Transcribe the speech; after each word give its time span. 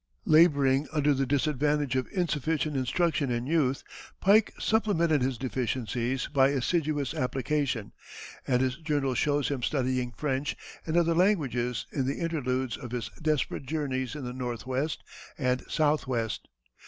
Laboring 0.25 0.87
under 0.91 1.13
the 1.13 1.27
disadvantage 1.27 1.95
of 1.95 2.07
insufficient 2.11 2.75
instruction 2.75 3.29
in 3.29 3.45
youth, 3.45 3.83
Pike 4.19 4.51
supplemented 4.57 5.21
his 5.21 5.37
deficiencies 5.37 6.25
by 6.25 6.47
assiduous 6.49 7.13
application, 7.13 7.91
and 8.47 8.63
his 8.63 8.77
journal 8.77 9.13
shows 9.13 9.49
him 9.49 9.61
studying 9.61 10.11
French 10.17 10.55
and 10.87 10.97
other 10.97 11.13
languages 11.13 11.85
in 11.91 12.07
the 12.07 12.17
interludes 12.19 12.77
of 12.77 12.89
his 12.89 13.09
desperate 13.21 13.67
journeys 13.67 14.15
in 14.15 14.23
the 14.25 14.33
Northwest 14.33 15.03
and 15.37 15.61
Southwest. 15.69 16.47